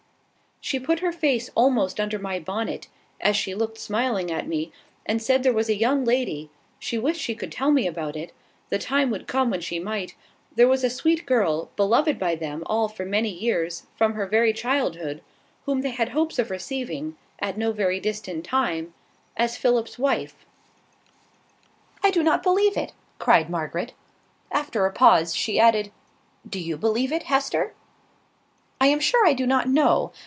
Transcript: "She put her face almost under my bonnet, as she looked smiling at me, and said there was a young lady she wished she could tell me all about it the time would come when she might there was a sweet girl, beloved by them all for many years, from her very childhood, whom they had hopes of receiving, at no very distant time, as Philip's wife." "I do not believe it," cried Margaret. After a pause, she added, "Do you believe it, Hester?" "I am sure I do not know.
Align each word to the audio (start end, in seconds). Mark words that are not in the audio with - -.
"She 0.63 0.79
put 0.79 0.99
her 0.99 1.11
face 1.11 1.49
almost 1.55 1.99
under 1.99 2.19
my 2.19 2.37
bonnet, 2.39 2.87
as 3.19 3.35
she 3.35 3.55
looked 3.55 3.79
smiling 3.79 4.31
at 4.31 4.47
me, 4.47 4.71
and 5.07 5.19
said 5.19 5.41
there 5.41 5.51
was 5.51 5.69
a 5.69 5.75
young 5.75 6.05
lady 6.05 6.51
she 6.77 6.99
wished 6.99 7.19
she 7.19 7.33
could 7.33 7.51
tell 7.51 7.71
me 7.71 7.85
all 7.85 7.89
about 7.91 8.15
it 8.15 8.31
the 8.69 8.77
time 8.77 9.09
would 9.09 9.25
come 9.27 9.49
when 9.49 9.59
she 9.61 9.79
might 9.79 10.15
there 10.55 10.67
was 10.67 10.83
a 10.83 10.89
sweet 10.89 11.25
girl, 11.25 11.71
beloved 11.75 12.19
by 12.19 12.35
them 12.35 12.61
all 12.67 12.87
for 12.87 13.05
many 13.05 13.27
years, 13.31 13.87
from 13.95 14.13
her 14.13 14.27
very 14.27 14.53
childhood, 14.53 15.23
whom 15.65 15.81
they 15.81 15.89
had 15.89 16.09
hopes 16.09 16.37
of 16.37 16.51
receiving, 16.51 17.17
at 17.39 17.57
no 17.57 17.71
very 17.71 17.99
distant 17.99 18.45
time, 18.45 18.93
as 19.35 19.57
Philip's 19.57 19.97
wife." 19.97 20.45
"I 22.03 22.11
do 22.11 22.21
not 22.21 22.43
believe 22.43 22.77
it," 22.77 22.93
cried 23.17 23.49
Margaret. 23.49 23.93
After 24.51 24.85
a 24.85 24.93
pause, 24.93 25.35
she 25.35 25.59
added, 25.59 25.91
"Do 26.47 26.59
you 26.59 26.77
believe 26.77 27.11
it, 27.11 27.23
Hester?" 27.23 27.73
"I 28.79 28.87
am 28.87 28.99
sure 28.99 29.25
I 29.25 29.33
do 29.33 29.47
not 29.47 29.67
know. 29.67 30.11